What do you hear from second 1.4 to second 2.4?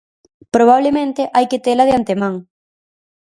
que tela de antemán.